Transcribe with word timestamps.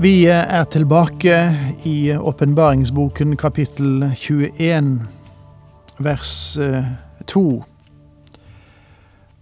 Vi 0.00 0.24
er 0.26 0.64
tilbake 0.64 1.56
i 1.84 2.16
åpenbaringsboken 2.16 3.36
kapittel 3.36 4.12
21, 4.16 5.06
vers 5.98 6.58
2. 7.26 7.64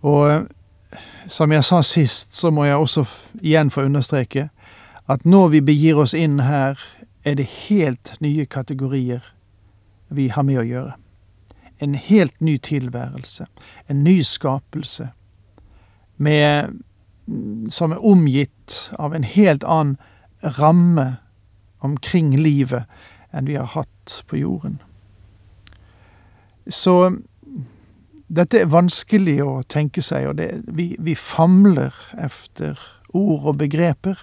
Og 0.03 0.47
som 1.29 1.53
jeg 1.53 1.65
sa 1.65 1.83
sist, 1.83 2.37
så 2.37 2.51
må 2.51 2.65
jeg 2.65 2.77
også 2.77 3.05
igjen 3.43 3.71
få 3.71 3.85
understreke 3.85 4.49
at 5.07 5.29
når 5.29 5.49
vi 5.49 5.61
begir 5.61 6.01
oss 6.01 6.15
inn 6.15 6.41
her, 6.41 6.81
er 7.25 7.35
det 7.35 7.47
helt 7.69 8.15
nye 8.21 8.47
kategorier 8.47 9.21
vi 10.09 10.31
har 10.33 10.43
med 10.43 10.63
å 10.65 10.67
gjøre. 10.67 10.97
En 11.85 11.95
helt 11.95 12.41
ny 12.41 12.57
tilværelse, 12.57 13.45
en 13.89 14.05
ny 14.05 14.23
skapelse, 14.23 15.11
med, 16.17 16.81
som 17.69 17.93
er 17.93 18.01
omgitt 18.01 18.87
av 18.99 19.13
en 19.13 19.25
helt 19.25 19.65
annen 19.65 19.99
ramme 20.59 21.17
omkring 21.85 22.35
livet 22.37 22.85
enn 23.33 23.49
vi 23.49 23.57
har 23.59 23.69
hatt 23.75 24.23
på 24.27 24.39
jorden. 24.41 24.79
Så 26.67 27.17
dette 28.27 28.61
er 28.61 28.71
vanskelig 28.71 29.39
å 29.45 29.61
tenke 29.71 30.03
seg, 30.03 30.31
og 30.31 30.39
det, 30.41 30.51
vi, 30.67 30.95
vi, 30.99 31.15
famler 31.15 31.95
efter 32.19 32.81
ord 33.15 33.53
og 33.53 33.61
begreper 33.61 34.19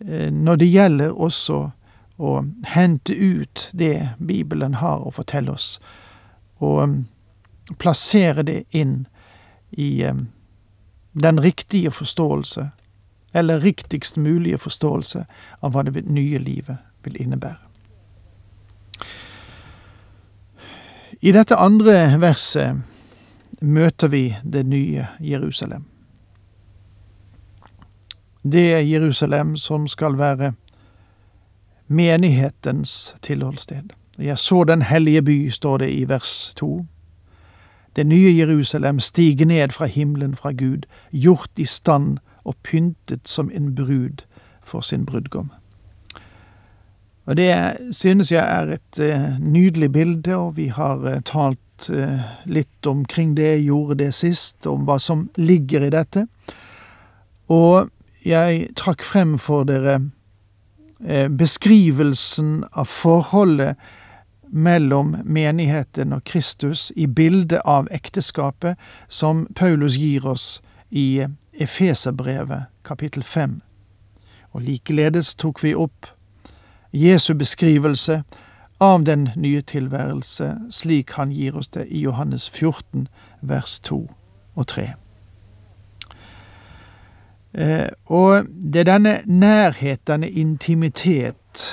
eh, 0.00 0.30
når 0.32 0.62
det 0.62 0.70
gjelder 0.72 1.12
også 1.12 1.58
å 2.18 2.32
hente 2.72 3.14
ut 3.14 3.68
det 3.72 4.14
Bibelen 4.18 4.78
har 4.80 5.04
å 5.04 5.12
fortelle 5.14 5.52
oss, 5.54 5.76
og 6.58 6.80
um, 6.82 6.96
plassere 7.78 8.42
det 8.42 8.62
inn 8.74 9.04
i 9.70 10.02
um, 10.08 10.26
den 11.12 11.38
riktige 11.38 11.92
forståelse 11.94 12.70
eller 13.34 13.60
riktigst 13.60 14.16
mulige 14.16 14.58
forståelse 14.58 15.24
av 15.60 15.72
hva 15.72 15.82
det 15.82 16.04
nye 16.06 16.38
livet 16.38 16.76
vil 17.04 17.20
innebære. 17.20 17.56
I 21.20 21.32
dette 21.32 21.56
andre 21.56 22.20
verset 22.20 22.78
møter 23.60 24.08
vi 24.08 24.36
det 24.44 24.66
nye 24.66 25.06
Jerusalem. 25.20 25.84
Det 28.42 28.72
er 28.74 28.86
Jerusalem 28.86 29.56
som 29.56 29.88
skal 29.88 30.18
være 30.18 30.52
menighetens 31.88 33.14
tilholdssted. 33.22 33.90
Jeg 34.18 34.38
så 34.38 34.64
den 34.64 34.82
hellige 34.82 35.22
by, 35.22 35.48
står 35.50 35.78
det 35.78 35.90
i 35.90 36.08
vers 36.08 36.54
to. 36.56 36.86
Det 37.96 38.06
nye 38.06 38.36
Jerusalem 38.38 39.00
stiger 39.00 39.46
ned 39.46 39.68
fra 39.68 39.86
himmelen 39.86 40.36
fra 40.36 40.52
Gud, 40.52 40.82
gjort 41.12 41.50
i 41.56 41.64
stand 41.64 42.18
og 42.48 42.56
pyntet 42.64 43.28
som 43.28 43.52
en 43.54 43.74
brud 43.76 44.24
for 44.64 44.84
sin 44.84 45.06
brudgom. 45.06 45.50
Og 47.28 47.36
Det 47.36 47.76
synes 47.92 48.32
jeg 48.32 48.44
er 48.44 48.72
et 48.72 49.00
uh, 49.00 49.38
nydelig 49.40 49.92
bilde, 49.92 50.36
og 50.36 50.56
vi 50.56 50.68
har 50.72 50.96
uh, 51.04 51.20
talt 51.20 51.90
uh, 51.90 52.24
litt 52.48 52.86
omkring 52.86 53.36
det, 53.36 53.64
gjorde 53.64 53.98
det 54.04 54.14
sist, 54.14 54.66
om 54.66 54.86
hva 54.88 54.96
som 54.98 55.28
ligger 55.36 55.84
i 55.84 55.92
dette. 55.92 56.24
Og 57.52 57.90
jeg 58.24 58.70
trakk 58.76 59.04
frem 59.04 59.36
for 59.38 59.68
dere 59.68 60.00
beskrivelsen 61.38 62.64
av 62.74 62.88
forholdet 62.90 63.76
mellom 64.50 65.16
menigheten 65.24 66.12
og 66.12 66.24
Kristus 66.24 66.88
i 66.96 67.06
bildet 67.06 67.60
av 67.64 67.88
ekteskapet 67.94 68.80
som 69.08 69.46
Paulus 69.54 69.96
gir 69.96 70.26
oss 70.26 70.58
i 70.90 71.26
Efeserbrevet 71.58 72.62
kapittel 72.84 73.22
5. 73.22 73.60
Og 74.50 74.62
likeledes 74.62 75.34
tok 75.34 75.62
vi 75.64 75.74
opp 75.74 76.06
Jesu 76.92 77.34
beskrivelse 77.34 78.22
av 78.80 79.04
den 79.04 79.28
nye 79.36 79.62
tilværelse 79.62 80.54
slik 80.70 81.12
han 81.18 81.32
gir 81.34 81.56
oss 81.58 81.68
det 81.74 81.88
i 81.90 82.00
Johannes 82.00 82.48
14, 82.50 83.08
vers 83.40 83.80
2 83.80 83.98
og 84.54 84.66
3. 84.66 84.92
Eh, 87.52 87.88
og 88.06 88.46
det 88.46 88.80
er 88.80 88.90
denne 88.92 89.14
nærhet, 89.26 90.06
denne 90.06 90.30
intimitet, 90.30 91.64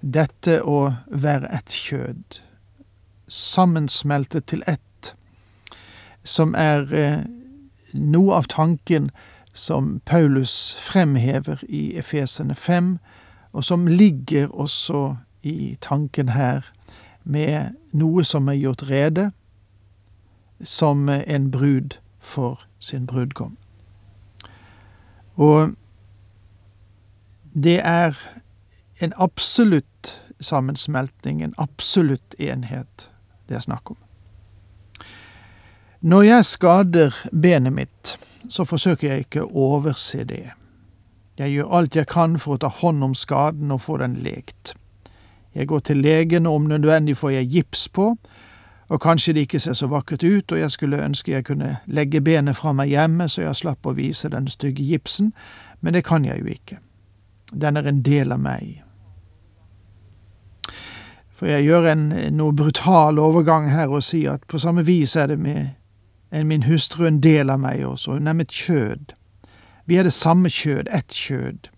dette 0.00 0.60
å 0.64 0.94
være 1.06 1.50
ett 1.58 1.74
kjød, 1.74 2.40
sammensmeltet 3.28 4.48
til 4.48 4.64
ett, 4.66 5.14
som 6.24 6.54
er 6.54 6.88
eh, 6.96 7.20
noe 7.92 8.34
av 8.34 8.48
tanken 8.48 9.10
som 9.52 10.00
Paulus 10.06 10.76
fremhever 10.78 11.64
i 11.68 11.96
Efesene 11.98 12.54
5, 12.54 12.98
og 13.52 13.64
som 13.64 13.86
ligger 13.86 14.48
også 14.48 15.16
i 15.42 15.76
tanken 15.80 16.28
her 16.28 16.62
med 17.24 17.74
noe 17.92 18.24
som 18.24 18.48
er 18.48 18.58
gjort 18.60 18.90
rede, 18.90 19.30
som 20.62 21.08
en 21.08 21.50
brud 21.50 21.98
for 22.18 22.66
sin 22.78 23.06
brudgom. 23.06 23.56
Og 25.34 25.72
det 27.54 27.80
er 27.84 28.18
en 29.00 29.12
absolutt 29.16 30.22
sammensmeltning, 30.40 31.42
en 31.42 31.54
absolutt 31.58 32.34
enhet, 32.38 33.10
det 33.48 33.56
er 33.56 33.60
snakk 33.60 33.90
om. 33.90 33.96
Når 36.00 36.22
jeg 36.22 36.44
skader 36.44 37.16
benet 37.42 37.72
mitt, 37.72 38.18
så 38.48 38.64
forsøker 38.64 39.08
jeg 39.08 39.18
ikke 39.26 39.42
å 39.44 39.64
overse 39.76 40.24
det. 40.24 40.46
Jeg 41.36 41.52
gjør 41.52 41.74
alt 41.76 41.96
jeg 41.96 42.06
kan 42.08 42.38
for 42.40 42.56
å 42.56 42.60
ta 42.62 42.70
hånd 42.72 43.04
om 43.04 43.14
skaden 43.14 43.68
og 43.70 43.82
få 43.84 43.98
den 44.00 44.14
lekt. 44.24 44.72
Jeg 45.54 45.68
går 45.68 45.80
til 45.84 46.00
legen, 46.00 46.46
og 46.46 46.54
om 46.54 46.68
nødvendig 46.70 47.18
får 47.20 47.30
jeg 47.30 47.50
gips 47.52 47.88
på, 47.88 48.14
og 48.88 49.00
kanskje 49.00 49.34
det 49.36 49.44
ikke 49.44 49.60
ser 49.60 49.76
så 49.76 49.86
vakkert 49.92 50.24
ut, 50.24 50.52
og 50.52 50.58
jeg 50.58 50.70
skulle 50.70 51.02
ønske 51.04 51.32
jeg 51.32 51.44
kunne 51.44 51.76
legge 51.86 52.20
benet 52.20 52.56
fra 52.56 52.72
meg 52.72 52.88
hjemme 52.88 53.28
så 53.28 53.42
jeg 53.42 53.58
slapp 53.60 53.86
å 53.86 53.92
vise 53.94 54.30
den 54.32 54.48
stygge 54.48 54.82
gipsen, 54.82 55.34
men 55.80 55.94
det 55.94 56.04
kan 56.04 56.24
jeg 56.24 56.40
jo 56.40 56.48
ikke. 56.48 56.78
Den 57.52 57.76
er 57.76 57.86
en 57.86 58.00
del 58.02 58.32
av 58.32 58.40
meg. 58.40 58.80
For 61.36 61.46
jeg 61.46 61.68
gjør 61.68 61.90
en 61.92 62.08
noe 62.36 62.56
brutal 62.56 63.20
overgang 63.20 63.68
her 63.68 63.92
og 63.92 64.02
sier 64.02 64.40
at 64.40 64.48
på 64.48 64.58
samme 64.58 64.86
vis 64.88 65.16
er 65.16 65.28
det 65.28 65.38
med 65.38 65.68
enn 66.32 66.46
min 66.46 66.62
hustru 66.62 67.06
en 67.06 67.20
del 67.20 67.50
av 67.50 67.60
meg 67.60 67.84
også, 67.86 68.12
hun 68.12 68.26
er 68.26 68.36
mitt 68.38 68.52
kjød. 68.52 69.14
Vi 69.86 69.96
er 69.96 70.02
det 70.02 70.12
samme 70.12 70.50
kjød, 70.50 70.88
ett 70.90 71.14
kjød. 71.14 71.68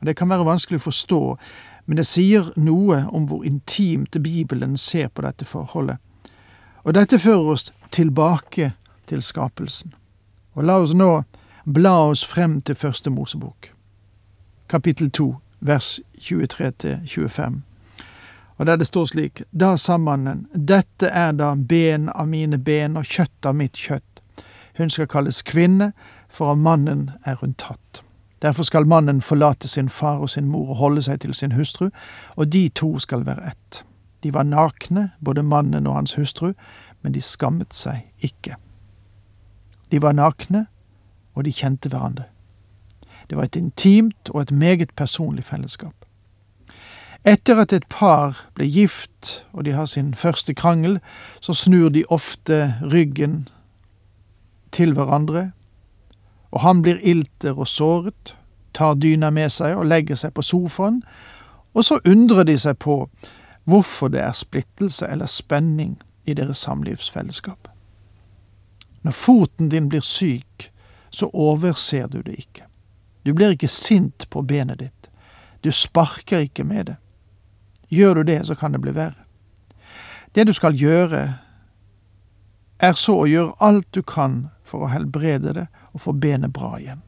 Og 0.00 0.06
Det 0.06 0.16
kan 0.16 0.28
være 0.28 0.44
vanskelig 0.44 0.80
å 0.80 0.88
forstå, 0.88 1.36
men 1.86 1.96
det 1.96 2.06
sier 2.06 2.52
noe 2.56 3.04
om 3.12 3.26
hvor 3.26 3.44
intimt 3.44 4.16
Bibelen 4.22 4.76
ser 4.76 5.08
på 5.08 5.22
dette 5.22 5.44
forholdet. 5.44 5.96
Og 6.84 6.94
dette 6.94 7.18
fører 7.18 7.52
oss 7.52 7.72
tilbake 7.90 8.72
til 9.06 9.22
skapelsen. 9.22 9.94
Og 10.54 10.64
la 10.64 10.80
oss 10.80 10.94
nå 10.94 11.22
bla 11.64 12.08
oss 12.08 12.24
frem 12.24 12.60
til 12.60 12.74
første 12.74 13.10
Mosebok, 13.10 13.70
kapittel 14.68 15.10
to, 15.10 15.36
vers 15.60 16.00
23 16.18 16.70
til 16.70 16.98
25 17.06 17.71
og 18.62 18.66
der 18.66 18.76
det 18.76 18.86
står 18.86 19.04
slik, 19.04 19.42
Da 19.60 19.76
sa 19.76 19.96
mannen, 19.98 20.46
dette 20.54 21.06
er 21.06 21.32
da 21.32 21.54
ben 21.54 22.08
av 22.08 22.28
mine 22.28 22.58
ben 22.58 22.96
og 22.96 23.04
kjøtt 23.10 23.46
av 23.46 23.56
mitt 23.58 23.74
kjøtt. 23.74 24.20
Hun 24.78 24.90
skal 24.90 25.08
kalles 25.10 25.40
kvinne, 25.42 25.88
for 26.30 26.52
av 26.52 26.58
mannen 26.58 27.10
er 27.26 27.40
hun 27.40 27.56
tatt. 27.58 28.04
Derfor 28.42 28.62
skal 28.62 28.86
mannen 28.86 29.20
forlate 29.20 29.68
sin 29.68 29.88
far 29.88 30.22
og 30.22 30.30
sin 30.30 30.46
mor 30.46 30.70
og 30.70 30.76
holde 30.76 31.02
seg 31.02 31.20
til 31.20 31.34
sin 31.34 31.56
hustru, 31.58 31.88
og 32.36 32.52
de 32.52 32.68
to 32.68 32.98
skal 32.98 33.26
være 33.26 33.50
ett. 33.50 33.82
De 34.22 34.32
var 34.32 34.46
nakne, 34.46 35.10
både 35.24 35.42
mannen 35.42 35.86
og 35.86 35.94
hans 35.94 36.14
hustru, 36.14 36.52
men 37.02 37.12
de 37.12 37.20
skammet 37.20 37.74
seg 37.74 38.06
ikke. 38.20 38.54
De 39.90 40.02
var 40.02 40.12
nakne, 40.12 40.66
og 41.34 41.44
de 41.44 41.52
kjente 41.52 41.88
hverandre. 41.88 42.30
Det 43.26 43.36
var 43.36 43.50
et 43.50 43.56
intimt 43.56 44.30
og 44.30 44.42
et 44.42 44.50
meget 44.50 44.94
personlig 44.94 45.44
fellesskap. 45.44 45.94
Etter 47.24 47.60
at 47.62 47.72
et 47.72 47.86
par 47.88 48.48
blir 48.54 48.66
gift 48.66 49.44
og 49.52 49.64
de 49.64 49.72
har 49.72 49.86
sin 49.86 50.14
første 50.14 50.54
krangel, 50.54 50.98
så 51.40 51.54
snur 51.54 51.88
de 51.88 52.04
ofte 52.08 52.74
ryggen 52.82 53.48
til 54.72 54.92
hverandre, 54.92 55.50
og 56.50 56.60
han 56.60 56.82
blir 56.82 56.98
ilter 57.02 57.58
og 57.58 57.68
såret, 57.68 58.36
tar 58.74 58.94
dyna 58.94 59.30
med 59.30 59.50
seg 59.50 59.76
og 59.76 59.86
legger 59.86 60.18
seg 60.18 60.34
på 60.34 60.42
sofaen, 60.42 61.02
og 61.74 61.84
så 61.84 62.00
undrer 62.04 62.44
de 62.44 62.58
seg 62.58 62.78
på 62.78 63.06
hvorfor 63.64 64.08
det 64.08 64.20
er 64.20 64.32
splittelse 64.32 65.06
eller 65.06 65.26
spenning 65.26 66.00
i 66.26 66.34
deres 66.34 66.58
samlivsfellesskap. 66.58 67.68
Når 69.02 69.10
foten 69.10 69.68
din 69.68 69.88
blir 69.88 70.00
syk, 70.00 70.72
så 71.10 71.30
overser 71.32 72.06
du 72.06 72.20
det 72.22 72.34
ikke. 72.38 72.66
Du 73.26 73.34
blir 73.34 73.54
ikke 73.54 73.68
sint 73.68 74.26
på 74.30 74.42
benet 74.42 74.80
ditt. 74.80 75.10
Du 75.64 75.70
sparker 75.70 76.38
ikke 76.38 76.64
med 76.64 76.84
det. 76.84 76.96
Gjør 77.92 78.14
du 78.14 78.22
det, 78.22 78.46
så 78.46 78.54
kan 78.54 78.72
det 78.72 78.80
bli 78.80 78.94
verre. 78.96 79.20
Det 80.34 80.46
du 80.46 80.52
skal 80.56 80.76
gjøre, 80.80 81.22
er 82.80 82.92
så 82.96 83.18
å 83.20 83.28
gjøre 83.28 83.52
alt 83.60 83.86
du 83.92 84.02
kan 84.02 84.48
for 84.64 84.86
å 84.86 84.92
helbrede 84.92 85.52
det 85.54 85.66
og 85.92 86.00
få 86.06 86.14
benet 86.16 86.54
bra 86.56 86.78
igjen. 86.80 87.02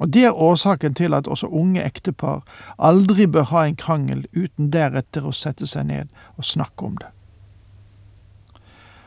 Og 0.00 0.08
Det 0.08 0.24
er 0.24 0.34
årsaken 0.34 0.94
til 0.94 1.14
at 1.14 1.28
også 1.28 1.46
unge 1.46 1.82
ektepar 1.84 2.40
aldri 2.78 3.26
bør 3.26 3.44
ha 3.52 3.66
en 3.66 3.76
krangel 3.76 4.24
uten 4.32 4.72
deretter 4.72 5.28
å 5.28 5.34
sette 5.36 5.68
seg 5.68 5.86
ned 5.86 6.08
og 6.36 6.48
snakke 6.48 6.88
om 6.88 6.96
det. 6.96 7.12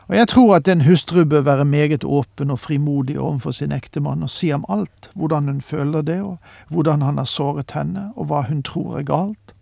Og 0.08 0.16
Jeg 0.16 0.28
tror 0.28 0.54
at 0.56 0.68
en 0.68 0.86
hustru 0.86 1.24
bør 1.24 1.42
være 1.42 1.64
meget 1.64 2.04
åpen 2.04 2.50
og 2.50 2.58
frimodig 2.58 3.18
overfor 3.18 3.50
sin 3.50 3.72
ektemann 3.72 4.22
og 4.22 4.30
si 4.30 4.52
om 4.52 4.64
alt, 4.68 5.10
hvordan 5.14 5.48
hun 5.48 5.60
føler 5.60 6.02
det, 6.02 6.22
og 6.22 6.38
hvordan 6.70 7.02
han 7.02 7.18
har 7.18 7.24
såret 7.24 7.70
henne, 7.74 8.12
og 8.16 8.26
hva 8.26 8.46
hun 8.46 8.62
tror 8.62 8.98
er 8.98 9.02
galt, 9.02 9.55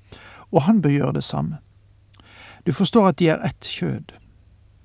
og 0.55 0.63
han 0.63 0.83
bør 0.83 0.91
gjøre 0.91 1.13
det 1.19 1.25
samme. 1.25 1.59
Du 2.67 2.73
forstår 2.73 3.09
at 3.09 3.19
de 3.19 3.29
er 3.29 3.43
ett 3.45 3.67
kjød. 3.67 4.15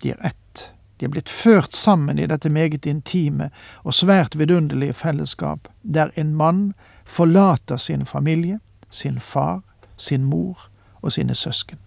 De 0.03 0.11
er 0.11 0.25
ett. 0.25 0.71
De 0.99 1.05
er 1.05 1.13
blitt 1.13 1.29
ført 1.29 1.75
sammen 1.75 2.19
i 2.19 2.27
dette 2.27 2.49
meget 2.49 2.85
intime 2.85 3.49
og 3.83 3.93
svært 3.93 4.35
vidunderlige 4.39 4.93
fellesskap, 4.93 5.67
der 5.83 6.11
en 6.15 6.35
mann 6.35 6.73
forlater 7.05 7.77
sin 7.77 8.05
familie, 8.05 8.59
sin 8.89 9.19
far, 9.19 9.61
sin 9.97 10.23
mor 10.23 10.67
og 11.01 11.11
sine 11.11 11.35
søsken. 11.35 11.79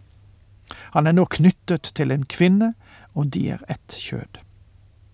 Han 0.96 1.06
er 1.06 1.12
nå 1.12 1.25
knyttet 1.25 1.93
til 1.94 2.11
en 2.11 2.25
kvinne, 2.25 2.73
og 3.14 3.34
de 3.34 3.50
er 3.50 3.61
ett 3.69 3.99
kjød. 3.99 4.40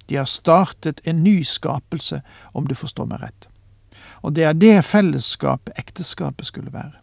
De 0.08 0.16
har 0.16 0.24
startet 0.24 1.00
en 1.04 1.24
ny 1.24 1.42
skapelse, 1.42 2.22
om 2.54 2.66
du 2.66 2.74
forstår 2.74 3.08
meg 3.10 3.22
rett. 3.22 3.48
Og 4.22 4.36
det 4.36 4.44
er 4.44 4.52
det 4.54 4.84
fellesskapet 4.84 5.74
ekteskapet 5.78 6.46
skulle 6.46 6.72
være. 6.72 6.94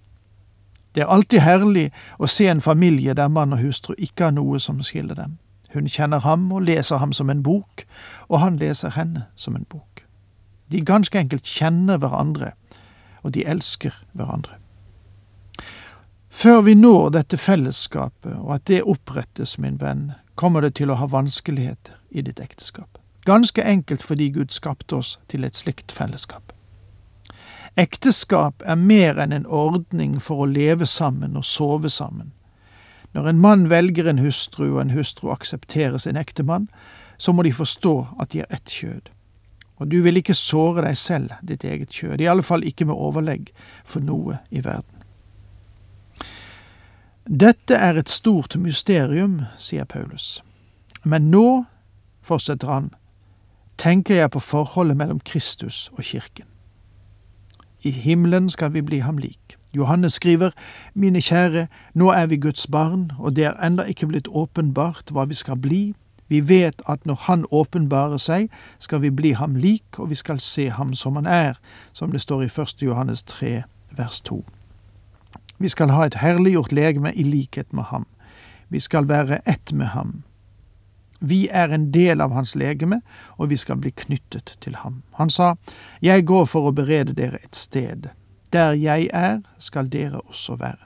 Det 0.96 1.04
er 1.04 1.12
alltid 1.12 1.40
herlig 1.44 1.90
å 2.20 2.28
se 2.32 2.48
en 2.48 2.62
familie 2.64 3.14
der 3.14 3.28
mann 3.28 3.54
og 3.54 3.60
hustru 3.60 3.94
ikke 3.98 4.30
har 4.30 4.36
noe 4.36 4.60
som 4.64 4.80
skiller 4.84 5.16
dem. 5.16 5.38
Hun 5.74 5.90
kjenner 5.92 6.24
ham 6.24 6.48
og 6.56 6.64
leser 6.64 7.02
ham 7.04 7.12
som 7.14 7.30
en 7.30 7.44
bok, 7.44 7.84
og 8.30 8.40
han 8.40 8.56
leser 8.58 8.96
henne 8.96 9.26
som 9.36 9.56
en 9.56 9.68
bok. 9.68 10.06
De 10.72 10.80
ganske 10.82 11.20
enkelt 11.20 11.44
kjenner 11.44 12.00
hverandre, 12.00 12.54
og 13.24 13.36
de 13.36 13.44
elsker 13.44 13.92
hverandre. 14.14 14.56
Før 16.30 16.62
vi 16.62 16.74
når 16.80 17.10
dette 17.16 17.38
fellesskapet, 17.38 18.34
og 18.40 18.56
at 18.56 18.68
det 18.68 18.84
opprettes, 18.84 19.58
min 19.60 19.82
venn, 19.82 20.14
kommer 20.36 20.64
det 20.64 20.76
til 20.80 20.92
å 20.92 21.00
ha 21.00 21.12
vanskeligheter 21.12 22.00
i 22.12 22.24
ditt 22.24 22.40
ekteskap. 22.40 23.00
Ganske 23.26 23.64
enkelt 23.64 24.04
fordi 24.04 24.30
Gud 24.32 24.52
skapte 24.52 24.96
oss 24.96 25.18
til 25.28 25.44
et 25.44 25.56
slikt 25.56 25.92
fellesskap. 25.92 26.55
Ekteskap 27.76 28.64
er 28.64 28.78
mer 28.80 29.18
enn 29.20 29.34
en 29.36 29.48
ordning 29.52 30.16
for 30.24 30.46
å 30.46 30.48
leve 30.48 30.88
sammen 30.88 31.36
og 31.36 31.44
sove 31.44 31.90
sammen. 31.92 32.32
Når 33.12 33.28
en 33.30 33.42
mann 33.44 33.66
velger 33.72 34.08
en 34.08 34.22
hustru, 34.24 34.76
og 34.76 34.82
en 34.82 34.96
hustru 34.96 35.30
aksepterer 35.32 35.98
sin 36.00 36.16
ektemann, 36.16 36.70
så 37.18 37.34
må 37.34 37.44
de 37.44 37.52
forstå 37.56 37.96
at 38.20 38.32
de 38.32 38.44
er 38.44 38.56
ett 38.56 38.72
kjød. 38.72 39.12
Og 39.80 39.92
du 39.92 40.02
vil 40.04 40.20
ikke 40.20 40.36
såre 40.36 40.86
deg 40.88 40.98
selv, 40.98 41.36
ditt 41.44 41.64
eget 41.68 41.92
kjød, 41.92 42.22
i 42.22 42.30
alle 42.32 42.44
fall 42.44 42.64
ikke 42.64 42.88
med 42.88 42.96
overlegg 42.96 43.52
for 43.84 44.04
noe 44.04 44.40
i 44.52 44.64
verden. 44.64 45.04
Dette 47.26 47.76
er 47.76 48.00
et 48.00 48.12
stort 48.12 48.56
mysterium, 48.56 49.42
sier 49.60 49.84
Paulus. 49.84 50.44
Men 51.04 51.32
nå, 51.32 51.66
fortsetter 52.24 52.72
han, 52.72 52.92
tenker 53.76 54.22
jeg 54.22 54.32
på 54.32 54.40
forholdet 54.40 54.96
mellom 54.96 55.20
Kristus 55.20 55.90
og 55.98 56.06
kirken. 56.08 56.48
I 57.86 57.92
himmelen 57.92 58.50
skal 58.50 58.74
vi 58.74 58.82
bli 58.82 58.98
ham 59.00 59.18
lik. 59.18 59.58
Johannes 59.76 60.14
skriver, 60.14 60.50
Mine 60.94 61.22
kjære, 61.22 61.68
nå 61.94 62.10
er 62.10 62.26
vi 62.26 62.38
Guds 62.38 62.68
barn, 62.68 63.12
og 63.20 63.36
det 63.36 63.46
er 63.46 63.60
enda 63.62 63.84
ikke 63.84 64.08
blitt 64.08 64.28
åpenbart 64.28 65.12
hva 65.14 65.28
vi 65.30 65.38
skal 65.38 65.60
bli. 65.62 65.94
Vi 66.28 66.40
vet 66.50 66.82
at 66.90 67.06
når 67.06 67.16
Han 67.28 67.46
åpenbarer 67.52 68.18
seg, 68.18 68.50
skal 68.80 69.02
vi 69.02 69.10
bli 69.10 69.32
ham 69.32 69.56
lik, 69.56 70.00
og 70.00 70.10
vi 70.10 70.16
skal 70.16 70.40
se 70.40 70.70
ham 70.70 70.94
som 70.94 71.16
han 71.16 71.26
er, 71.26 71.54
som 71.94 72.12
det 72.12 72.22
står 72.22 72.42
i 72.42 72.46
1. 72.46 72.82
Johannes 72.82 73.24
3, 73.24 73.64
vers 73.98 74.22
2. 74.22 74.46
Vi 75.60 75.70
skal 75.70 75.90
ha 75.90 76.06
et 76.06 76.16
herliggjort 76.16 76.72
legeme 76.72 77.14
i 77.14 77.24
likhet 77.24 77.74
med 77.74 77.84
ham. 77.84 78.08
Vi 78.70 78.80
skal 78.80 79.08
være 79.08 79.50
ett 79.50 79.74
med 79.74 79.86
ham. 79.86 80.24
Vi 81.20 81.48
er 81.52 81.72
en 81.74 81.92
del 81.94 82.22
av 82.22 82.34
hans 82.34 82.56
legeme, 82.56 83.02
og 83.38 83.50
vi 83.50 83.58
skal 83.58 83.78
bli 83.78 83.92
knyttet 83.96 84.58
til 84.62 84.76
ham. 84.76 85.04
Han 85.20 85.30
sa, 85.30 85.56
Jeg 86.02 86.26
går 86.26 86.46
for 86.46 86.68
å 86.68 86.76
berede 86.76 87.14
dere 87.14 87.40
et 87.44 87.56
sted. 87.56 88.10
Der 88.54 88.74
jeg 88.74 89.10
er, 89.14 89.40
skal 89.60 89.90
dere 89.92 90.22
også 90.22 90.56
være. 90.56 90.86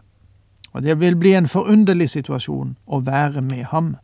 Og 0.74 0.84
det 0.84 1.00
vil 1.00 1.16
bli 1.16 1.34
en 1.34 1.48
forunderlig 1.48 2.10
situasjon 2.10 2.78
å 2.86 3.02
være 3.02 3.42
med 3.42 3.66
ham. 3.74 3.96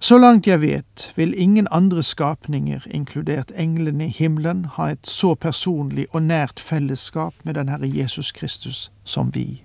Så 0.00 0.18
langt 0.18 0.46
jeg 0.46 0.60
vet, 0.60 1.12
vil 1.16 1.34
ingen 1.36 1.68
andre 1.70 2.02
skapninger, 2.02 2.86
inkludert 2.90 3.52
englene 3.54 4.06
i 4.06 4.14
himmelen, 4.16 4.64
ha 4.64 4.88
et 4.90 5.06
så 5.06 5.34
personlig 5.34 6.06
og 6.10 6.22
nært 6.22 6.60
fellesskap 6.60 7.34
med 7.44 7.54
den 7.54 7.68
Herre 7.68 7.88
Jesus 7.88 8.32
Kristus 8.32 8.90
som 9.04 9.34
vi. 9.34 9.62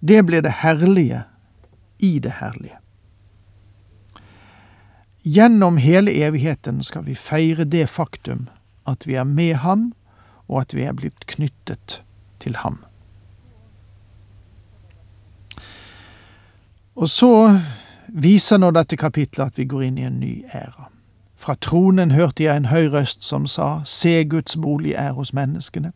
Det 0.00 0.22
blir 0.26 0.40
det 0.40 0.62
herlige 0.62 1.24
i 1.98 2.18
det 2.18 2.38
herlige. 2.38 2.83
Gjennom 5.26 5.76
hele 5.76 6.12
evigheten 6.12 6.82
skal 6.82 7.06
vi 7.06 7.14
feire 7.14 7.64
det 7.64 7.86
faktum 7.88 8.48
at 8.86 9.06
vi 9.06 9.14
er 9.14 9.24
med 9.24 9.54
ham, 9.54 9.92
og 10.48 10.60
at 10.60 10.74
vi 10.74 10.82
er 10.84 10.92
blitt 10.92 11.26
knyttet 11.26 12.02
til 12.40 12.56
ham. 12.56 12.84
Og 16.94 17.08
så 17.08 17.60
viser 18.08 18.60
nå 18.60 18.68
dette 18.76 18.96
kapitlet 19.00 19.46
at 19.46 19.58
vi 19.58 19.64
går 19.64 19.86
inn 19.86 19.98
i 19.98 20.04
en 20.04 20.20
ny 20.20 20.34
æra. 20.54 20.90
Fra 21.34 21.56
tronen 21.60 22.10
hørte 22.10 22.44
jeg 22.44 22.56
en 22.56 22.68
høy 22.68 22.92
røst 22.92 23.24
som 23.24 23.46
sa, 23.46 23.80
Se, 23.84 24.24
Guds 24.24 24.56
bolig 24.56 24.92
er 24.92 25.12
hos 25.12 25.32
menneskene. 25.32 25.92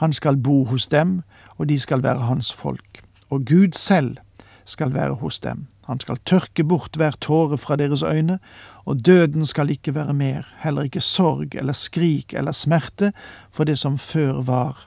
Han 0.00 0.12
skal 0.12 0.36
bo 0.36 0.64
hos 0.64 0.88
dem, 0.88 1.20
og 1.56 1.68
de 1.68 1.78
skal 1.78 2.02
være 2.02 2.26
hans 2.32 2.52
folk. 2.52 3.04
Og 3.30 3.44
Gud 3.44 3.76
selv 3.76 4.16
skal 4.64 4.94
være 4.94 5.14
hos 5.14 5.40
dem. 5.40 5.66
Han 5.90 6.00
skal 6.00 6.20
tørke 6.24 6.62
bort 6.64 6.94
hver 6.96 7.16
tåre 7.20 7.56
fra 7.58 7.74
deres 7.76 8.02
øyne, 8.02 8.38
og 8.84 9.06
døden 9.06 9.46
skal 9.46 9.70
ikke 9.70 9.94
være 9.94 10.14
mer, 10.14 10.46
heller 10.58 10.82
ikke 10.82 11.00
sorg 11.00 11.54
eller 11.54 11.72
skrik 11.72 12.34
eller 12.34 12.52
smerte, 12.52 13.12
for 13.50 13.64
det 13.64 13.78
som 13.78 13.98
før 13.98 14.42
var, 14.42 14.86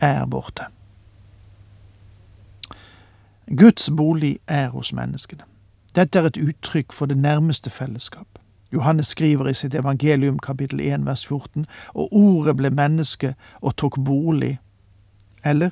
er 0.00 0.26
borte. 0.26 0.66
Guds 3.56 3.90
bolig 3.96 4.38
er 4.46 4.68
hos 4.68 4.92
menneskene. 4.92 5.48
Dette 5.96 6.18
er 6.18 6.28
et 6.28 6.36
uttrykk 6.36 6.92
for 6.92 7.06
det 7.06 7.16
nærmeste 7.16 7.70
fellesskap. 7.70 8.28
Johannes 8.72 9.06
skriver 9.06 9.48
i 9.48 9.54
sitt 9.54 9.74
evangelium 9.74 10.38
kapittel 10.38 10.80
1 10.80 11.06
vers 11.06 11.26
14, 11.26 11.66
og 11.94 12.12
ordet 12.12 12.56
ble 12.56 12.70
menneske 12.70 13.34
og 13.60 13.76
tok 13.76 13.96
bolig, 14.04 14.58
eller, 15.44 15.70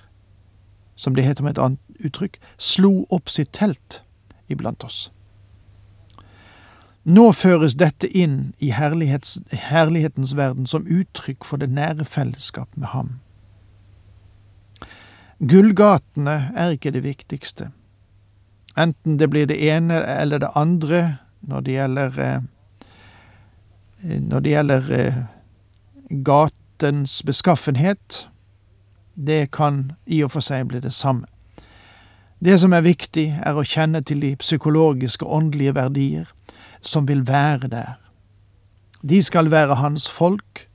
som 0.95 1.15
det 1.15 1.25
heter 1.25 1.43
med 1.43 1.59
et 1.59 1.63
annet 1.63 2.05
uttrykk, 2.05 2.41
slo 2.57 3.05
opp 3.11 3.29
sitt 3.29 3.53
telt 3.53 4.01
iblant 4.49 4.85
oss. 4.85 5.11
Nå 7.07 7.31
føres 7.33 7.77
dette 7.79 8.09
inn 8.19 8.53
i 8.59 8.73
herlighetens 8.75 10.33
verden 10.35 10.67
som 10.67 10.89
uttrykk 10.91 11.47
for 11.47 11.63
det 11.63 11.69
nære 11.71 12.05
fellesskap 12.05 12.69
med 12.75 12.91
ham. 12.91 13.13
Gullgatene 15.39 16.51
er 16.57 16.75
ikke 16.75 16.91
det 16.91 17.05
viktigste. 17.05 17.71
Enten 18.77 19.21
det 19.21 19.31
blir 19.31 19.47
det 19.47 19.61
ene 19.63 20.01
eller 20.03 20.43
det 20.43 20.51
andre 20.55 21.19
når 21.47 21.61
det 21.61 21.73
gjelder 21.73 22.19
eh, 22.21 22.41
Når 24.03 24.41
det 24.41 24.51
gjelder 24.51 24.91
eh, 24.93 25.15
gatens 26.25 27.23
beskaffenhet, 27.23 28.29
det 29.15 29.51
kan 29.51 29.93
i 30.07 30.23
og 30.23 30.31
for 30.31 30.45
seg 30.45 30.69
bli 30.69 30.81
det 30.81 30.93
samme. 30.93 31.27
Det 32.45 32.61
som 32.61 32.73
er 32.73 32.85
viktig, 32.85 33.41
er 33.43 33.57
å 33.57 33.65
kjenne 33.65 34.03
til 34.05 34.21
de 34.21 34.35
psykologiske 34.37 35.25
og 35.25 35.37
åndelige 35.37 35.75
verdier 35.75 36.27
som 36.81 37.09
vil 37.09 37.25
være 37.27 37.69
der. 37.73 37.97
De 39.03 39.23
skal 39.23 39.51
være 39.51 39.75
hans 39.81 40.09
folk, 40.11 40.69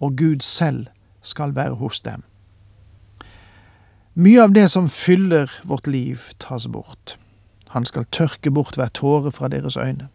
og 0.00 0.16
Gud 0.16 0.40
selv 0.40 0.86
skal 1.22 1.54
være 1.54 1.74
hos 1.74 2.00
dem. 2.00 2.22
Mye 4.14 4.42
av 4.42 4.52
det 4.52 4.70
som 4.70 4.88
fyller 4.88 5.52
vårt 5.64 5.86
liv, 5.86 6.20
tas 6.38 6.66
bort. 6.68 7.16
Han 7.68 7.84
skal 7.84 8.04
tørke 8.12 8.50
bort 8.50 8.76
hver 8.76 8.88
tåre 8.92 9.32
fra 9.32 9.48
deres 9.48 9.76
øyne. 9.76 10.08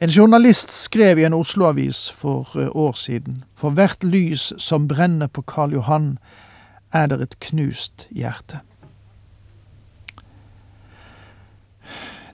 En 0.00 0.10
journalist 0.10 0.72
skrev 0.72 1.18
i 1.18 1.24
en 1.24 1.34
Oslo-avis 1.34 2.10
for 2.10 2.48
eh, 2.58 2.68
år 2.74 2.92
siden 2.92 3.44
For 3.54 3.70
hvert 3.70 4.04
lys 4.04 4.52
som 4.58 4.88
brenner 4.88 5.26
på 5.26 5.42
Karl 5.42 5.72
Johan, 5.72 6.18
er 6.92 7.06
det 7.06 7.20
et 7.22 7.40
knust 7.40 8.08
hjerte. 8.10 8.60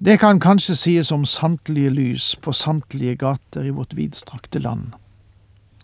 Det 0.04 0.20
kan 0.20 0.40
kanskje 0.40 0.76
sies 0.76 1.12
om 1.12 1.24
samtlige 1.24 1.90
lys 1.90 2.36
på 2.36 2.52
samtlige 2.52 3.16
gater 3.16 3.64
i 3.66 3.70
vårt 3.74 3.96
vidstrakte 3.96 4.58
land. 4.58 4.92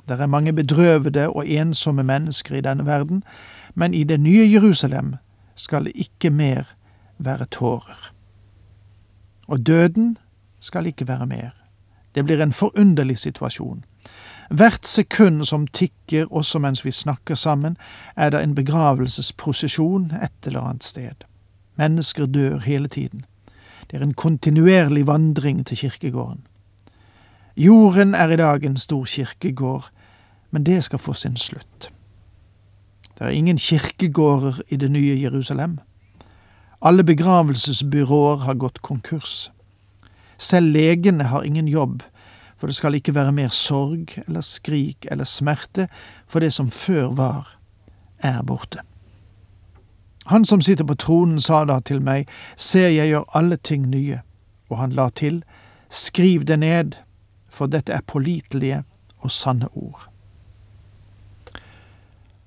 Det 0.08 0.20
er 0.20 0.26
mange 0.26 0.52
bedrøvede 0.52 1.28
og 1.28 1.48
ensomme 1.48 2.02
mennesker 2.02 2.54
i 2.54 2.60
denne 2.60 2.86
verden, 2.86 3.24
men 3.74 3.94
i 3.94 4.04
det 4.04 4.20
nye 4.20 4.52
Jerusalem 4.52 5.16
skal 5.56 5.84
det 5.84 5.92
ikke 5.94 6.30
mer 6.30 6.76
være 7.18 7.44
tårer. 7.44 8.12
Og 9.48 9.66
døden 9.66 10.18
skal 10.60 10.86
ikke 10.86 11.08
være 11.08 11.26
mer. 11.26 11.50
Det 12.14 12.24
blir 12.24 12.42
en 12.42 12.52
forunderlig 12.52 13.18
situasjon. 13.18 13.84
Hvert 14.50 14.86
sekund 14.86 15.44
som 15.44 15.66
tikker 15.66 16.26
også 16.30 16.58
mens 16.58 16.84
vi 16.84 16.90
snakker 16.90 17.34
sammen, 17.34 17.76
er 18.16 18.30
det 18.30 18.42
en 18.42 18.54
begravelsesprosesjon 18.54 20.12
et 20.22 20.46
eller 20.46 20.60
annet 20.60 20.84
sted. 20.84 21.24
Mennesker 21.76 22.26
dør 22.26 22.58
hele 22.58 22.88
tiden. 22.88 23.24
Det 23.90 23.98
er 23.98 24.02
en 24.02 24.14
kontinuerlig 24.14 25.06
vandring 25.06 25.66
til 25.66 25.76
kirkegården. 25.76 26.46
Jorden 27.56 28.14
er 28.14 28.28
i 28.28 28.36
dag 28.36 28.64
en 28.64 28.76
stor 28.76 29.04
kirkegård, 29.04 29.90
men 30.50 30.64
det 30.66 30.84
skal 30.84 30.98
få 30.98 31.12
sin 31.12 31.36
slutt. 31.36 31.90
Det 33.18 33.26
er 33.26 33.28
ingen 33.28 33.58
kirkegårder 33.58 34.60
i 34.68 34.76
det 34.76 34.90
nye 34.90 35.20
Jerusalem. 35.20 35.78
Alle 36.82 37.04
begravelsesbyråer 37.04 38.36
har 38.36 38.54
gått 38.54 38.82
konkurs. 38.82 39.52
Selv 40.38 40.72
legene 40.72 41.24
har 41.24 41.42
ingen 41.42 41.68
jobb, 41.68 42.02
for 42.56 42.66
det 42.66 42.76
skal 42.76 42.94
ikke 42.94 43.14
være 43.14 43.32
mer 43.32 43.48
sorg 43.48 44.18
eller 44.26 44.40
skrik 44.40 45.06
eller 45.10 45.24
smerte, 45.24 45.88
for 46.26 46.40
det 46.40 46.52
som 46.52 46.70
før 46.70 47.14
var, 47.14 47.58
er 48.18 48.42
borte. 48.42 48.82
Han 50.24 50.44
som 50.44 50.62
sitter 50.62 50.84
på 50.84 50.94
tronen, 50.94 51.40
sa 51.40 51.64
da 51.64 51.80
til 51.80 52.00
meg, 52.00 52.28
ser 52.56 52.88
jeg 52.88 53.10
gjør 53.12 53.28
alle 53.36 53.56
ting 53.56 53.90
nye, 53.90 54.22
og 54.70 54.78
han 54.78 54.96
la 54.96 55.10
til, 55.10 55.42
skriv 55.90 56.46
det 56.48 56.58
ned, 56.58 56.96
for 57.48 57.66
dette 57.66 57.92
er 57.92 58.06
pålitelige 58.06 58.82
og 59.20 59.30
sanne 59.30 59.68
ord. 59.76 60.08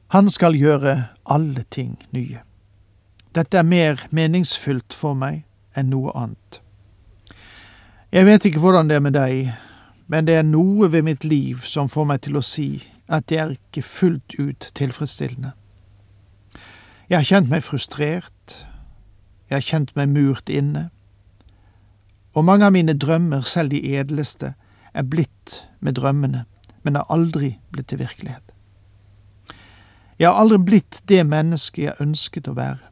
Han 0.08 0.30
skal 0.30 0.56
gjøre 0.56 1.04
alle 1.26 1.64
ting 1.72 1.98
nye. 2.12 2.40
Dette 3.36 3.58
er 3.58 3.64
mer 3.64 4.08
meningsfylt 4.10 4.96
for 4.96 5.14
meg 5.14 5.44
enn 5.78 5.92
noe 5.92 6.14
annet. 6.16 6.62
Jeg 8.12 8.26
vet 8.26 8.46
ikke 8.48 8.62
hvordan 8.64 8.88
det 8.90 8.96
er 8.98 9.04
med 9.04 9.14
deg, 9.14 9.52
men 10.08 10.28
det 10.28 10.40
er 10.40 10.48
noe 10.48 10.88
ved 10.92 11.04
mitt 11.04 11.28
liv 11.28 11.62
som 11.68 11.92
får 11.92 12.08
meg 12.08 12.24
til 12.24 12.40
å 12.40 12.46
si 12.46 12.70
at 13.08 13.28
det 13.30 13.38
er 13.38 13.56
ikke 13.58 13.84
fullt 13.84 14.38
ut 14.40 14.72
tilfredsstillende. 14.80 15.52
Jeg 17.10 17.18
har 17.18 17.24
kjent 17.24 17.48
meg 17.50 17.64
frustrert, 17.64 18.56
jeg 19.48 19.56
har 19.56 19.64
kjent 19.64 19.94
meg 19.96 20.10
murt 20.12 20.50
inne, 20.52 20.90
og 22.36 22.44
mange 22.46 22.68
av 22.68 22.74
mine 22.76 22.98
drømmer, 23.00 23.48
selv 23.48 23.72
de 23.72 23.80
edleste, 23.96 24.54
er 24.94 25.08
blitt 25.08 25.62
med 25.80 25.96
drømmene, 25.96 26.44
men 26.84 27.00
har 27.00 27.08
aldri 27.10 27.54
blitt 27.72 27.88
til 27.88 28.02
virkelighet. 28.02 28.52
Jeg 30.20 30.28
har 30.28 30.42
aldri 30.42 30.58
blitt 30.58 31.00
det 31.08 31.24
mennesket 31.30 31.84
jeg 31.84 32.04
ønsket 32.04 32.50
å 32.52 32.58
være. 32.58 32.92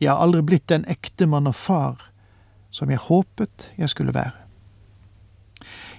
Jeg 0.00 0.10
har 0.10 0.20
aldri 0.24 0.42
blitt 0.42 0.66
den 0.68 0.84
ektemann 0.90 1.46
og 1.46 1.54
far 1.54 2.08
som 2.74 2.90
jeg 2.90 3.06
håpet 3.06 3.70
jeg 3.78 3.92
skulle 3.92 4.14
være. 4.16 4.34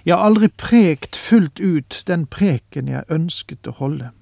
Jeg 0.04 0.14
har 0.14 0.28
aldri 0.28 0.48
prekt 0.48 1.16
fullt 1.16 1.60
ut 1.60 2.02
den 2.06 2.26
preken 2.26 2.88
jeg 2.92 3.08
ønsket 3.08 3.66
å 3.66 3.74
holde. 3.80 4.12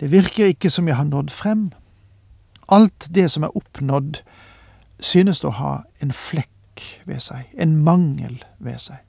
Det 0.00 0.12
virker 0.12 0.46
ikke 0.46 0.70
som 0.70 0.88
jeg 0.88 0.96
har 0.96 1.04
nådd 1.04 1.30
frem. 1.30 1.70
Alt 2.68 3.08
det 3.14 3.30
som 3.30 3.42
er 3.42 3.56
oppnådd, 3.56 4.22
synes 5.00 5.44
å 5.44 5.50
ha 5.50 5.72
en 6.02 6.12
flekk 6.12 6.82
ved 7.06 7.20
seg, 7.22 7.46
en 7.58 7.76
mangel 7.84 8.44
ved 8.58 8.78
seg. 8.78 9.02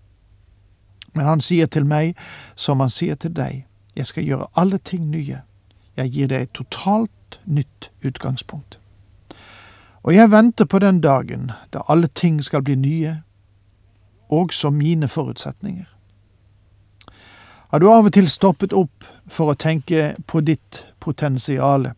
Men 1.13 1.25
han 1.25 1.41
sier 1.41 1.67
til 1.67 1.85
meg 1.85 2.17
som 2.55 2.79
han 2.79 2.89
sier 2.93 3.15
til 3.15 3.33
deg, 3.35 3.65
jeg 3.95 4.07
skal 4.07 4.23
gjøre 4.23 4.47
alle 4.55 4.77
ting 4.77 5.09
nye. 5.09 5.41
Jeg 5.97 6.11
gir 6.13 6.29
deg 6.31 6.41
et 6.41 6.53
totalt 6.53 7.39
nytt 7.45 7.89
utgangspunkt. 8.05 8.79
Og 10.03 10.15
jeg 10.15 10.31
venter 10.31 10.65
på 10.65 10.79
den 10.79 11.01
dagen 11.01 11.51
da 11.73 11.81
alle 11.87 12.07
ting 12.07 12.43
skal 12.43 12.63
bli 12.63 12.75
nye, 12.75 13.21
også 14.29 14.69
mine 14.69 15.07
forutsetninger. 15.07 15.85
Har 17.71 17.79
du 17.79 17.85
av 17.93 18.07
og 18.09 18.13
til 18.15 18.25
stoppet 18.25 18.71
opp 18.73 19.05
for 19.29 19.51
å 19.51 19.57
tenke 19.61 20.15
på 20.25 20.39
ditt 20.41 20.85
potensiale, 20.97 21.91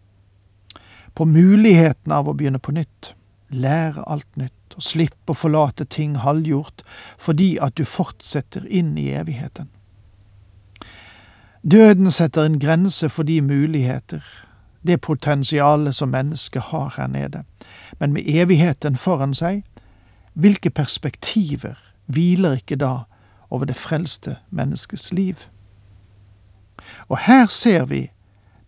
på 1.15 1.23
muligheten 1.23 2.11
av 2.11 2.27
å 2.27 2.33
begynne 2.35 2.59
på 2.59 2.73
nytt, 2.75 3.13
lære 3.55 4.03
alt 4.03 4.27
nytt 4.35 4.75
og 4.75 4.83
slippe 4.83 5.31
å 5.31 5.37
forlate 5.39 5.87
ting 5.87 6.17
halvgjort 6.25 6.83
fordi 7.19 7.53
at 7.63 7.77
du 7.79 7.85
fortsetter 7.87 8.65
inn 8.67 8.97
i 8.99 9.13
evigheten? 9.15 9.69
Døden 11.63 12.11
setter 12.11 12.49
en 12.49 12.59
grense 12.59 13.07
for 13.07 13.23
de 13.23 13.39
muligheter, 13.39 14.25
det 14.83 14.99
potensialet 15.07 15.95
som 15.95 16.11
mennesket 16.11 16.73
har 16.73 16.91
her 16.97 17.07
nede, 17.07 17.45
men 17.99 18.11
med 18.11 18.27
evigheten 18.27 18.99
foran 18.99 19.31
seg, 19.31 19.63
hvilke 20.33 20.69
perspektiver 20.69 21.79
hviler 22.11 22.59
ikke 22.59 22.75
da 22.75 22.93
over 23.47 23.71
det 23.71 23.79
frelste 23.79 24.35
menneskets 24.51 25.13
liv? 25.15 25.47
Og 27.07 27.19
her 27.27 27.47
ser 27.47 27.85
vi 27.85 28.09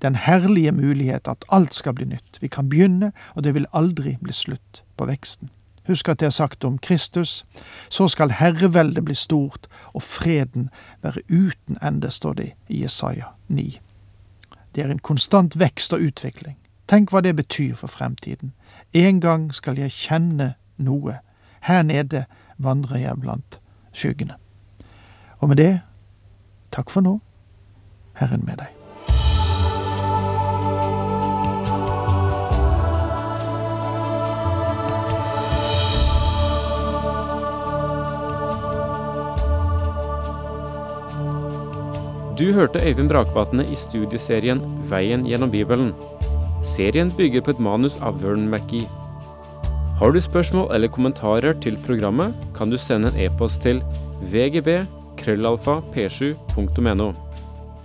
den 0.01 0.15
herlige 0.15 0.71
mulighet 0.71 1.27
at 1.27 1.45
alt 1.51 1.75
skal 1.75 1.93
bli 1.93 2.05
nytt. 2.05 2.41
Vi 2.41 2.47
kan 2.47 2.69
begynne, 2.69 3.11
og 3.35 3.43
det 3.43 3.53
vil 3.53 3.65
aldri 3.73 4.17
bli 4.21 4.33
slutt 4.33 4.83
på 4.97 5.05
veksten. 5.05 5.49
Husk 5.87 6.09
at 6.09 6.19
det 6.19 6.25
er 6.25 6.29
sagt 6.29 6.63
om 6.63 6.77
Kristus. 6.77 7.45
Så 7.89 8.07
skal 8.07 8.31
herreveldet 8.31 9.05
bli 9.05 9.13
stort, 9.13 9.67
og 9.93 10.03
freden 10.03 10.69
være 11.01 11.21
uten 11.29 11.77
ende, 11.83 12.11
står 12.11 12.33
det 12.33 12.51
i 12.67 12.83
Jesaja 12.83 13.25
9. 13.47 13.79
Det 14.75 14.83
er 14.83 14.91
en 14.91 14.99
konstant 14.99 15.59
vekst 15.59 15.93
og 15.93 15.99
utvikling. 15.99 16.57
Tenk 16.87 17.11
hva 17.11 17.21
det 17.21 17.35
betyr 17.35 17.75
for 17.75 17.87
fremtiden. 17.87 18.53
En 18.93 19.21
gang 19.21 19.53
skal 19.55 19.77
jeg 19.79 19.91
kjenne 19.91 20.53
noe. 20.77 21.19
Her 21.63 21.83
nede 21.83 22.25
vandrer 22.57 22.97
jeg 22.97 23.19
blant 23.21 23.59
skyggene. 23.93 24.35
Og 25.39 25.49
med 25.49 25.57
det, 25.57 25.79
takk 26.71 26.89
for 26.89 27.01
nå. 27.01 27.19
Herren 28.13 28.45
med 28.45 28.61
deg. 28.61 28.71
Du 42.33 42.49
hørte 42.51 42.81
Øyvind 42.81 43.09
Brakvatne 43.09 43.63
i 43.71 43.75
studieserien 43.77 44.59
Veien 44.89 45.25
gjennom 45.29 45.51
Bibelen. 45.53 45.93
Serien 46.65 47.11
bygger 47.17 47.43
på 47.45 47.53
et 47.53 47.61
manus 47.61 47.99
av 48.01 48.17
Vern 48.23 48.49
McGee. 48.49 48.89
Har 49.99 50.11
du 50.11 50.19
spørsmål 50.21 50.73
eller 50.75 50.89
kommentarer 50.91 51.53
til 51.61 51.77
programmet, 51.85 52.33
kan 52.57 52.73
du 52.73 52.77
sende 52.77 53.13
en 53.13 53.19
e-post 53.27 53.61
til 53.61 53.83
vgb 54.33 54.81
krøllalfa 55.21 55.77
p7.no. 55.93 57.13